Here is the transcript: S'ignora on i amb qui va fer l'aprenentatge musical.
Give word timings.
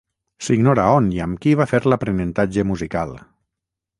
S'ignora 0.45 0.85
on 0.93 1.09
i 1.17 1.21
amb 1.25 1.41
qui 1.43 1.53
va 1.59 1.69
fer 1.73 1.81
l'aprenentatge 1.93 2.65
musical. 2.73 3.17